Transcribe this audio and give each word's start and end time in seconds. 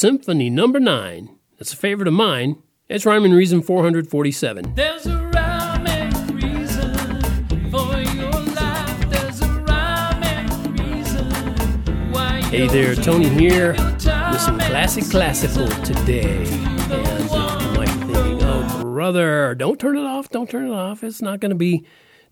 Symphony 0.00 0.48
Number 0.48 0.80
9. 0.80 1.28
It's 1.58 1.74
a 1.74 1.76
favorite 1.76 2.08
of 2.08 2.14
mine. 2.14 2.62
It's 2.88 3.04
Rhyming 3.04 3.32
Reason 3.32 3.60
447. 3.60 4.72
There's 4.74 5.04
a 5.04 5.26
rhyme 5.26 5.86
and 5.86 6.42
reason 6.42 7.20
for 7.70 8.00
your 8.00 8.30
life. 8.30 9.10
There's 9.10 9.42
a 9.42 9.48
rhyme 9.60 10.22
and 10.22 10.80
reason 10.80 11.30
why 12.12 12.40
Hey 12.44 12.66
there, 12.68 12.94
Tony 12.94 13.28
here 13.28 13.72
with 13.72 14.40
some 14.40 14.58
classic 14.58 15.04
classical 15.04 15.68
today. 15.84 16.46
And 16.48 17.30
uh, 17.30 17.58
you 17.60 17.70
might 17.76 18.06
be 18.06 18.14
thinking, 18.14 18.42
oh, 18.42 18.80
brother, 18.80 19.54
don't 19.54 19.78
turn 19.78 19.98
it 19.98 20.06
off, 20.06 20.30
don't 20.30 20.48
turn 20.48 20.68
it 20.68 20.72
off. 20.72 21.04
It's 21.04 21.20
not 21.20 21.40
going 21.40 21.50
to 21.50 21.54
be 21.54 21.84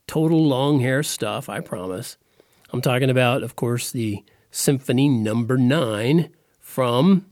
total 0.07 0.43
long 0.43 0.81
hair 0.81 1.03
stuff, 1.03 1.51
I 1.51 1.61
promise. 1.61 2.17
I'm 2.71 2.81
talking 2.81 3.11
about, 3.11 3.43
of 3.43 3.57
course, 3.57 3.93
the 3.93 4.25
Symphony 4.51 5.11
Number 5.11 5.59
9 5.59 6.31
from 6.61 7.27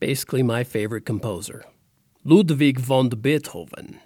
basically 0.00 0.42
my 0.42 0.64
favorite 0.64 1.04
composer, 1.06 1.64
Ludwig 2.24 2.80
von 2.80 3.10
Beethoven. 3.10 4.00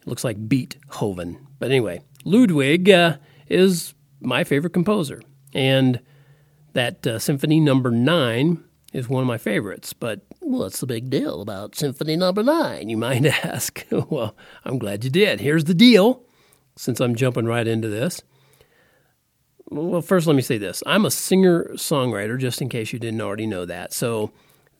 It 0.00 0.06
looks 0.06 0.24
like 0.24 0.48
Beethoven. 0.48 1.46
But 1.58 1.70
anyway, 1.70 2.02
Ludwig 2.24 2.90
uh, 2.90 3.16
is 3.48 3.94
my 4.20 4.44
favorite 4.44 4.72
composer. 4.72 5.22
And 5.54 6.00
that 6.74 7.06
uh, 7.06 7.18
Symphony 7.18 7.60
Number 7.60 7.90
Nine 7.90 8.62
is 8.92 9.08
one 9.08 9.22
of 9.22 9.26
my 9.26 9.38
favorites. 9.38 9.92
But 9.92 10.20
what's 10.40 10.80
the 10.80 10.86
big 10.86 11.10
deal 11.10 11.40
about 11.40 11.74
Symphony 11.74 12.16
Number 12.16 12.42
Nine? 12.42 12.88
You 12.88 12.96
might 12.96 13.24
ask. 13.44 13.84
well, 13.90 14.36
I'm 14.64 14.78
glad 14.78 15.04
you 15.04 15.10
did. 15.10 15.40
Here's 15.40 15.64
the 15.64 15.74
deal. 15.74 16.22
Since 16.76 17.00
I'm 17.00 17.16
jumping 17.16 17.46
right 17.46 17.66
into 17.66 17.88
this. 17.88 18.22
Well, 19.70 20.00
first, 20.00 20.28
let 20.28 20.36
me 20.36 20.42
say 20.42 20.58
this 20.58 20.82
I'm 20.86 21.04
a 21.04 21.10
singer 21.10 21.70
songwriter, 21.74 22.38
just 22.38 22.62
in 22.62 22.68
case 22.68 22.92
you 22.92 23.00
didn't 23.00 23.20
already 23.20 23.46
know 23.46 23.64
that. 23.64 23.92
So, 23.92 24.30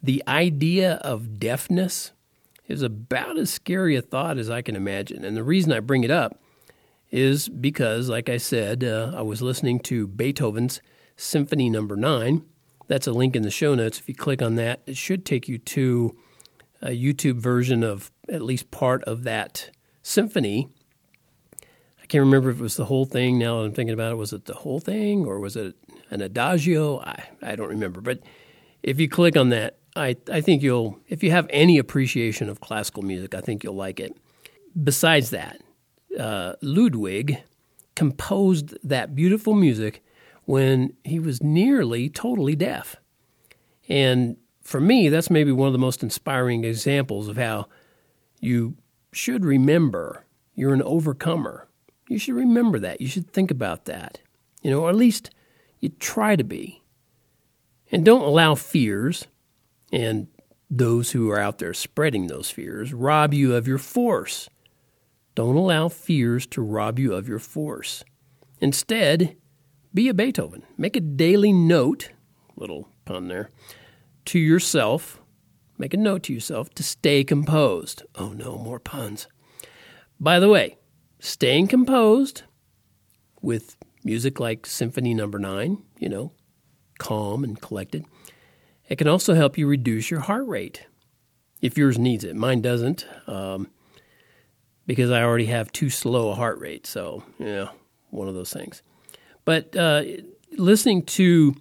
the 0.03 0.23
idea 0.27 0.95
of 0.97 1.39
deafness 1.39 2.13
is 2.67 2.83
about 2.83 3.39
as 3.39 3.51
scary 3.51 3.97
a 3.97 4.03
thought 4.03 4.39
as 4.39 4.51
I 4.51 4.63
can 4.63 4.77
imagine. 4.77 5.25
And 5.25 5.37
the 5.37 5.43
reason 5.43 5.73
I 5.73 5.81
bring 5.81 6.05
it 6.05 6.11
up 6.11 6.39
is 7.11 7.49
because, 7.49 8.09
like 8.09 8.29
I 8.29 8.37
said, 8.37 8.85
uh, 8.85 9.13
I 9.17 9.23
was 9.23 9.41
listening 9.41 9.81
to 9.81 10.07
Beethoven's 10.07 10.83
Symphony 11.17 11.71
Number 11.71 11.97
Nine. 11.97 12.45
That's 12.87 13.07
a 13.07 13.13
link 13.13 13.35
in 13.35 13.43
the 13.43 13.51
show 13.51 13.75
notes. 13.75 13.99
If 13.99 14.09
you 14.09 14.15
click 14.15 14.43
on 14.43 14.57
that, 14.57 14.83
it 14.87 14.97
should 14.97 15.25
take 15.25 15.49
you 15.49 15.59
to 15.59 16.17
a 16.81 16.91
YouTube 16.91 17.37
version 17.37 17.83
of 17.83 18.11
at 18.29 18.43
least 18.43 18.71
part 18.71 19.03
of 19.05 19.25
that 19.25 19.71
symphony. 20.03 20.69
I 22.03 22.07
can't 22.07 22.25
remember 22.25 22.51
if 22.51 22.61
it 22.61 22.63
was 22.63 22.77
the 22.77 22.87
whole 22.87 23.05
thing. 23.05 23.39
Now 23.39 23.59
that 23.59 23.67
I'm 23.67 23.73
thinking 23.73 23.95
about 23.95 24.13
it, 24.13 24.17
was 24.17 24.33
it 24.33 24.45
the 24.45 24.55
whole 24.55 24.81
thing 24.81 25.27
or 25.27 25.41
was 25.41 25.57
it 25.57 25.75
an 26.11 26.21
adagio? 26.21 27.01
I, 27.01 27.25
I 27.43 27.57
don't 27.57 27.69
remember. 27.69 28.01
But 28.01 28.21
if 28.83 29.01
you 29.01 29.09
click 29.09 29.37
on 29.37 29.51
that, 29.51 29.79
I, 29.97 30.17
I 30.31 30.41
think 30.41 30.63
you'll, 30.63 30.99
if 31.09 31.23
you 31.23 31.31
have 31.31 31.47
any 31.51 31.79
appreciation 31.79 32.49
of 32.49 32.61
classical 32.61 33.03
music, 33.03 33.35
I 33.35 33.41
think 33.41 33.65
you'll 33.65 33.75
like 33.75 34.01
it. 34.01 34.17
Besides 34.83 35.31
that, 35.31 35.61
uh, 36.19 36.55
Ludwig 36.63 37.43
composed 37.97 38.77
that 38.83 39.15
beautiful 39.15 39.55
music 39.55 40.05
when 40.45 40.95
he 41.05 41.19
was 41.19 41.43
nearly 41.43 42.09
totally 42.09 42.55
deaf. 42.55 42.97
And 43.89 44.37
for 44.63 44.81
me, 44.81 45.09
that's 45.09 45.31
maybe 45.31 45.53
one 45.53 45.67
of 45.67 45.73
the 45.73 45.79
most 45.79 46.03
inspiring 46.03 46.65
examples 46.65 47.29
of 47.29 47.37
how 47.37 47.67
you 48.41 48.77
should 49.13 49.45
remember 49.45 50.25
you're 50.55 50.75
an 50.75 50.83
overcomer. 50.83 51.69
You 52.09 52.19
should 52.19 52.35
remember 52.35 52.81
that. 52.81 53.01
You 53.01 53.07
should 53.07 53.31
think 53.31 53.51
about 53.51 53.85
that. 53.85 54.21
You 54.61 54.73
know, 54.73 54.81
or 54.81 54.91
at 54.91 54.97
least 54.97 55.31
you 55.79 55.91
try 55.91 56.35
to 56.35 56.43
be. 56.43 56.83
And 57.93 58.05
don't 58.05 58.23
allow 58.23 58.57
fears 58.57 59.29
and 59.93 60.29
those 60.71 61.13
who 61.13 61.31
are 61.31 61.39
out 61.39 61.59
there 61.59 61.75
spreading 61.75 62.27
those 62.27 62.51
fears 62.51 62.93
rob 62.93 63.33
you 63.33 63.55
of 63.55 63.67
your 63.67 63.79
force. 63.79 64.49
Don't 65.35 65.57
allow 65.57 65.89
fears 65.89 66.47
to 66.49 66.63
rob 66.63 66.99
you 66.99 67.15
of 67.15 67.29
your 67.29 67.39
force. 67.39 68.05
Instead, 68.61 69.37
be 69.95 70.09
a 70.09 70.15
Beethoven. 70.15 70.65
Make 70.77 70.97
a 70.97 71.01
daily 71.01 71.53
note, 71.53 72.11
little 72.57 72.89
pun 73.05 73.29
there, 73.29 73.51
to 74.27 74.39
yourself. 74.39 75.21
Make 75.79 75.95
a 75.95 75.97
note 75.97 76.25
to 76.25 76.35
yourself 76.35 76.71
to 76.75 76.83
stay 76.83 77.25
composed. 77.25 78.03
Oh 78.17 78.33
no, 78.33 78.59
more 78.59 78.81
puns. 78.81 79.29
By 80.21 80.41
the 80.41 80.49
way, 80.49 80.77
staying 81.21 81.69
composed 81.69 82.43
with 83.41 83.77
music 84.05 84.41
like 84.41 84.67
Symphony 84.67 85.15
Number 85.15 85.39
no. 85.39 85.55
9, 85.55 85.83
you 85.99 86.09
know, 86.09 86.33
calm 86.99 87.45
and 87.45 87.61
collected, 87.61 88.05
it 88.89 88.97
can 88.97 89.09
also 89.09 89.35
help 89.35 89.59
you 89.59 89.67
reduce 89.67 90.11
your 90.11 90.21
heart 90.21 90.47
rate 90.47 90.87
if 91.61 91.77
yours 91.77 91.99
needs 91.99 92.25
it. 92.25 92.35
Mine 92.35 92.61
doesn't 92.61 93.07
um, 93.27 93.69
because 94.87 95.11
I 95.11 95.23
already 95.23 95.47
have 95.47 95.71
too 95.73 95.91
slow 95.91 96.31
a 96.31 96.35
heart 96.35 96.59
rate. 96.59 96.87
So, 96.87 97.23
yeah, 97.39 97.69
one 98.11 98.29
of 98.29 98.35
those 98.35 98.53
things. 98.53 98.83
But 99.45 99.77
uh, 99.77 100.05
listening 100.57 101.03
to 101.05 101.55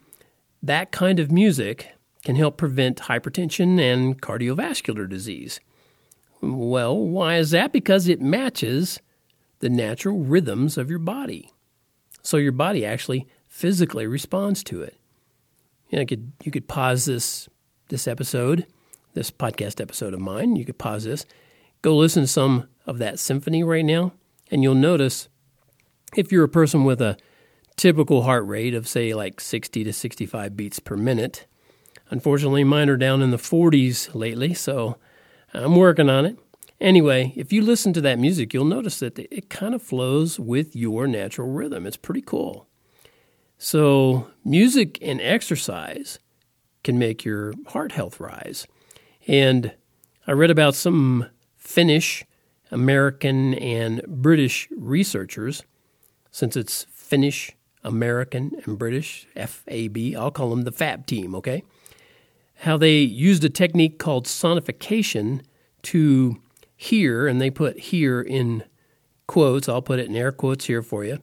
that 0.64 0.92
kind 0.92 1.20
of 1.20 1.32
music 1.32 1.94
can 2.24 2.36
help 2.36 2.58
prevent 2.58 2.98
hypertension 3.04 3.80
and 3.80 4.22
cardiovascular 4.22 5.08
disease. 5.10 5.60
Well, 6.42 6.98
why 6.98 7.38
is 7.38 7.52
that? 7.52 7.72
Because 7.72 8.08
it 8.08 8.22
matches 8.22 9.00
the 9.60 9.70
natural 9.70 10.20
rhythms 10.20 10.78
of 10.78 10.90
your 10.90 11.00
body. 11.00 11.52
So 12.22 12.38
your 12.38 12.52
body 12.52 12.86
actually 12.86 13.28
physically 13.48 14.06
responds 14.06 14.64
to 14.66 14.82
it. 14.82 14.96
You, 15.90 15.98
know, 15.98 16.02
you 16.02 16.08
could 16.08 16.32
you 16.44 16.52
could 16.52 16.68
pause 16.68 17.06
this 17.06 17.48
this 17.90 18.08
episode, 18.08 18.66
this 19.14 19.32
podcast 19.32 19.80
episode 19.82 20.14
of 20.14 20.20
mine. 20.20 20.56
You 20.56 20.66
could 20.66 20.78
pause 20.78 21.06
this, 21.06 21.26
go 21.82 21.96
listen 21.96 22.24
to 22.24 22.28
some 22.28 22.68
of 22.86 22.98
that 22.98 23.20
symphony 23.20 23.64
right 23.64 23.86
now, 23.86 24.14
and 24.52 24.64
you'll 24.64 24.76
notice 24.76 25.30
if 26.16 26.32
you're 26.32 26.44
a 26.44 26.50
person 26.50 26.84
with 26.84 27.02
a 27.02 27.18
typical 27.76 28.24
heart 28.24 28.46
rate 28.46 28.74
of 28.74 28.88
say 28.88 29.14
like 29.14 29.40
60 29.40 29.84
to 29.84 29.94
65 29.94 30.58
beats 30.58 30.80
per 30.80 30.98
minute. 30.98 31.46
Unfortunately, 32.10 32.64
mine 32.64 32.90
are 32.90 32.98
down 32.98 33.22
in 33.22 33.32
the 33.32 33.38
40s 33.38 34.16
lately, 34.16 34.54
so 34.54 34.98
I'm 35.54 35.76
working 35.76 36.10
on 36.10 36.26
it. 36.26 36.38
Anyway, 36.80 37.34
if 37.36 37.52
you 37.52 37.62
listen 37.62 37.92
to 37.94 38.02
that 38.02 38.20
music, 38.20 38.54
you'll 38.54 38.66
notice 38.66 39.00
that 39.00 39.18
it 39.20 39.50
kind 39.50 39.74
of 39.74 39.82
flows 39.82 40.40
with 40.40 40.76
your 40.76 41.08
natural 41.08 41.52
rhythm. 41.52 41.86
It's 41.86 41.98
pretty 41.98 42.22
cool. 42.22 42.67
So, 43.60 44.28
music 44.46 45.00
and 45.02 45.20
exercise 45.20 46.20
can 46.84 47.00
make 47.00 47.26
your 47.26 47.54
heart 47.68 47.92
health 47.92 48.20
rise. 48.20 48.68
And 49.28 49.74
I 50.28 50.34
read 50.34 50.52
about 50.52 50.76
some 50.76 51.26
Finnish, 51.56 52.24
American, 52.70 53.56
and 53.56 54.04
British 54.08 54.68
researchers, 54.78 55.64
since 56.30 56.56
it's 56.56 56.86
Finnish, 56.92 57.52
American, 57.84 58.52
and 58.64 58.78
British, 58.78 59.28
FAB, 59.36 59.98
I'll 60.16 60.30
call 60.30 60.52
them 60.52 60.62
the 60.62 60.72
FAB 60.72 61.08
team, 61.08 61.34
okay? 61.34 61.64
How 62.58 62.78
they 62.78 63.00
used 63.00 63.44
a 63.44 63.50
technique 63.50 63.98
called 63.98 64.26
sonification 64.26 65.42
to 65.84 66.38
hear, 66.76 67.28
and 67.28 67.42
they 67.42 67.50
put 67.50 67.80
hear 67.80 68.22
in 68.22 68.66
quotes, 69.26 69.68
I'll 69.68 69.82
put 69.82 69.98
it 69.98 70.10
in 70.10 70.16
air 70.16 70.32
quotes 70.32 70.66
here 70.66 70.84
for 70.84 71.04
you 71.04 71.22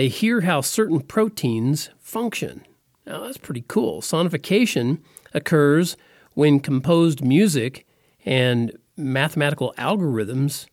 they 0.00 0.08
hear 0.08 0.40
how 0.40 0.62
certain 0.62 0.98
proteins 0.98 1.90
function. 1.98 2.64
Now, 3.04 3.24
that's 3.24 3.36
pretty 3.36 3.66
cool. 3.68 4.00
Sonification 4.00 5.00
occurs 5.34 5.94
when 6.32 6.58
composed 6.58 7.22
music 7.22 7.86
and 8.24 8.72
mathematical 8.96 9.74
algorithms 9.76 10.68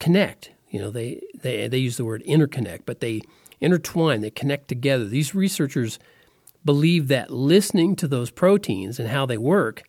connect. 0.00 0.50
You 0.70 0.80
know, 0.80 0.90
they, 0.90 1.20
they, 1.38 1.68
they 1.68 1.76
use 1.76 1.98
the 1.98 2.06
word 2.06 2.24
interconnect, 2.26 2.86
but 2.86 3.00
they 3.00 3.20
intertwine, 3.60 4.22
they 4.22 4.30
connect 4.30 4.68
together. 4.68 5.04
These 5.04 5.34
researchers 5.34 5.98
believe 6.64 7.08
that 7.08 7.30
listening 7.30 7.96
to 7.96 8.08
those 8.08 8.30
proteins 8.30 8.98
and 8.98 9.10
how 9.10 9.26
they 9.26 9.36
work 9.36 9.82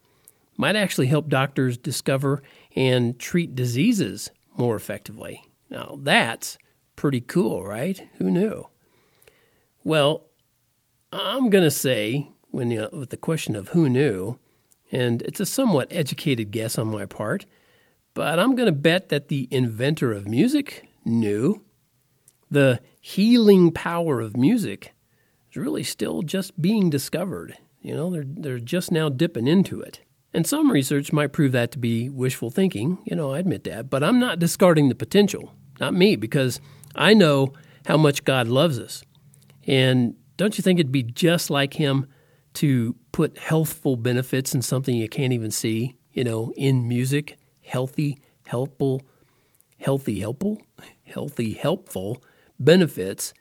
might 0.58 0.76
actually 0.76 1.08
help 1.08 1.30
doctors 1.30 1.78
discover 1.78 2.44
and 2.76 3.18
treat 3.20 3.56
diseases 3.56 4.32
more 4.58 4.76
effectively. 4.76 5.46
Now, 5.70 5.98
that's 6.02 6.58
Pretty 6.96 7.22
cool, 7.22 7.66
right? 7.66 8.08
Who 8.18 8.32
knew? 8.32 8.68
Well, 9.84 10.28
I'm 11.12 11.50
going 11.50 11.64
to 11.64 11.72
say, 11.72 12.30
when 12.52 12.72
you 12.72 12.90
with 12.92 13.10
the 13.10 13.18
question 13.18 13.56
of 13.56 13.70
who 13.70 13.90
knew, 13.90 14.40
and 14.92 15.22
it's 15.24 15.40
a 15.40 15.46
somewhat 15.46 15.88
educated 15.92 16.52
guess 16.52 16.78
on 16.78 16.88
my 16.88 17.06
part, 17.06 17.46
but 18.14 18.40
I'm 18.40 18.56
going 18.56 18.68
to 18.68 18.72
bet 18.72 19.10
that 19.10 19.28
the 19.28 19.48
inventor 19.52 20.14
of 20.14 20.28
music 20.28 20.88
knew. 21.04 21.64
The 22.50 22.80
healing 23.02 23.72
power 23.72 24.22
of 24.22 24.38
music 24.38 24.94
is 25.50 25.58
really 25.58 25.84
still 25.84 26.22
just 26.22 26.60
being 26.62 26.90
discovered. 26.90 27.58
You 27.82 27.96
know, 27.96 28.10
they're, 28.10 28.26
they're 28.26 28.60
just 28.60 28.92
now 28.92 29.10
dipping 29.10 29.48
into 29.48 29.82
it. 29.82 30.02
And 30.34 30.46
some 30.46 30.72
research 30.72 31.14
might 31.14 31.34
prove 31.34 31.52
that 31.54 31.72
to 31.72 31.80
be 31.80 32.10
wishful 32.10 32.50
thinking. 32.50 32.98
You 33.06 33.16
know, 33.16 33.32
I 33.32 33.40
admit 33.40 33.64
that. 33.66 33.90
But 33.90 34.04
I'm 34.04 34.20
not 34.20 34.40
discarding 34.40 34.90
the 34.90 34.96
potential. 34.96 35.54
Not 35.80 35.94
me, 35.94 36.16
because 36.16 36.60
I 36.96 37.14
know 37.14 37.54
how 37.86 37.98
much 37.98 38.24
God 38.24 38.48
loves 38.48 38.80
us. 38.80 39.04
And 39.68 40.16
don't 40.38 40.58
you 40.58 40.62
think 40.62 40.80
it'd 40.80 40.92
be 40.92 41.04
just 41.04 41.50
like 41.50 41.74
Him 41.74 42.08
to 42.56 42.96
put 43.12 43.38
healthful 43.38 43.96
benefits 43.96 44.56
in 44.56 44.62
something 44.62 44.96
you 44.96 45.10
can't 45.10 45.34
even 45.34 45.52
see, 45.52 45.96
you 46.14 46.24
know, 46.24 46.54
in 46.56 46.88
music, 46.88 47.38
healthy, 47.64 48.18
helpful, 48.48 49.02
healthy, 49.78 50.20
helpful, 50.20 50.62
healthy, 51.04 51.54
helpful 51.54 52.24
benefits 52.60 53.34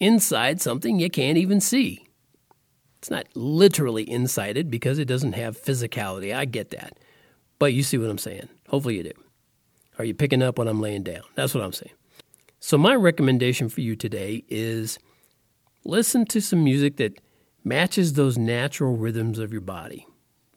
inside 0.00 0.60
something 0.60 1.00
you 1.00 1.10
can't 1.10 1.38
even 1.38 1.60
see. 1.60 2.06
It's 2.98 3.10
not 3.10 3.26
literally 3.34 4.08
inside 4.08 4.56
it 4.56 4.70
because 4.70 4.98
it 4.98 5.06
doesn't 5.06 5.34
have 5.34 5.60
physicality. 5.60 6.34
I 6.34 6.44
get 6.44 6.70
that. 6.70 6.98
But 7.58 7.72
you 7.72 7.82
see 7.82 7.98
what 7.98 8.10
I'm 8.10 8.18
saying. 8.18 8.48
Hopefully 8.68 8.96
you 8.96 9.04
do. 9.04 9.12
Are 9.98 10.04
you 10.04 10.14
picking 10.14 10.42
up 10.42 10.58
what 10.58 10.68
I'm 10.68 10.80
laying 10.80 11.02
down? 11.02 11.22
That's 11.34 11.54
what 11.54 11.64
I'm 11.64 11.72
saying. 11.72 11.92
So, 12.60 12.76
my 12.76 12.96
recommendation 12.96 13.68
for 13.68 13.82
you 13.82 13.94
today 13.94 14.44
is 14.48 14.98
listen 15.84 16.26
to 16.26 16.40
some 16.40 16.64
music 16.64 16.96
that 16.96 17.20
matches 17.62 18.14
those 18.14 18.36
natural 18.36 18.96
rhythms 18.96 19.38
of 19.38 19.52
your 19.52 19.60
body 19.60 20.06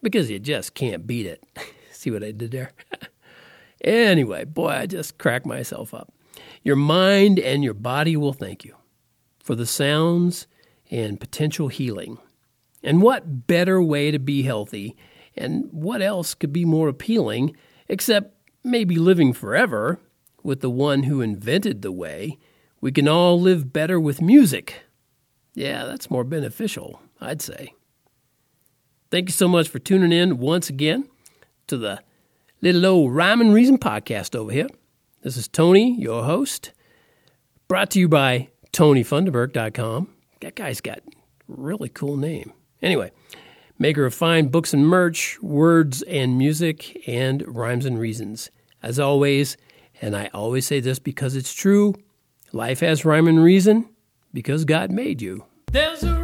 because 0.02 0.28
you 0.28 0.40
just 0.40 0.74
can't 0.74 1.06
beat 1.06 1.26
it. 1.26 1.44
see 1.92 2.10
what 2.10 2.24
I 2.24 2.32
did 2.32 2.50
there? 2.50 2.72
anyway, 3.84 4.44
boy, 4.44 4.70
I 4.70 4.86
just 4.86 5.16
cracked 5.16 5.46
myself 5.46 5.94
up. 5.94 6.12
Your 6.64 6.74
mind 6.74 7.38
and 7.38 7.62
your 7.62 7.74
body 7.74 8.16
will 8.16 8.32
thank 8.32 8.64
you 8.64 8.74
for 9.38 9.54
the 9.54 9.66
sounds 9.66 10.48
and 10.90 11.20
potential 11.20 11.68
healing. 11.68 12.18
And 12.82 13.00
what 13.00 13.46
better 13.46 13.80
way 13.80 14.10
to 14.10 14.18
be 14.18 14.42
healthy? 14.42 14.96
And 15.36 15.68
what 15.70 16.02
else 16.02 16.34
could 16.34 16.52
be 16.52 16.64
more 16.64 16.88
appealing 16.88 17.56
except 17.88 18.34
maybe 18.64 18.96
living 18.96 19.32
forever 19.32 20.00
with 20.42 20.60
the 20.60 20.70
one 20.70 21.04
who 21.04 21.20
invented 21.20 21.82
the 21.82 21.92
way 21.92 22.38
we 22.80 22.92
can 22.92 23.08
all 23.08 23.40
live 23.40 23.72
better 23.72 23.98
with 24.00 24.20
music? 24.20 24.82
Yeah, 25.54 25.84
that's 25.84 26.10
more 26.10 26.24
beneficial, 26.24 27.00
I'd 27.20 27.42
say. 27.42 27.74
Thank 29.10 29.28
you 29.28 29.32
so 29.32 29.46
much 29.48 29.68
for 29.68 29.78
tuning 29.78 30.12
in 30.12 30.38
once 30.38 30.70
again 30.70 31.08
to 31.66 31.76
the 31.76 32.00
Little 32.60 32.86
Old 32.86 33.14
Rhyme 33.14 33.40
and 33.40 33.52
Reason 33.52 33.78
podcast 33.78 34.34
over 34.34 34.50
here. 34.50 34.68
This 35.22 35.36
is 35.36 35.48
Tony, 35.48 35.96
your 36.00 36.24
host, 36.24 36.72
brought 37.68 37.90
to 37.90 38.00
you 38.00 38.08
by 38.08 38.48
TonyFunderberg.com. 38.72 40.08
That 40.40 40.56
guy's 40.56 40.80
got 40.80 40.98
a 40.98 41.02
really 41.46 41.88
cool 41.88 42.16
name. 42.16 42.52
Anyway, 42.80 43.12
maker 43.78 44.06
of 44.06 44.14
fine 44.14 44.48
books 44.48 44.72
and 44.72 44.86
merch, 44.86 45.40
words 45.42 46.02
and 46.02 46.38
music, 46.38 47.06
and 47.06 47.44
rhymes 47.46 47.84
and 47.84 47.98
reasons. 47.98 48.50
As 48.82 48.98
always, 48.98 49.56
and 50.02 50.16
I 50.16 50.28
always 50.34 50.66
say 50.66 50.80
this 50.80 50.98
because 50.98 51.36
it's 51.36 51.54
true, 51.54 51.94
life 52.52 52.80
has 52.80 53.04
rhyme 53.04 53.28
and 53.28 53.42
reason 53.42 53.88
because 54.34 54.64
God 54.66 54.90
made 54.90 55.22
you. 55.22 55.44
There's 55.70 56.02
a 56.02 56.14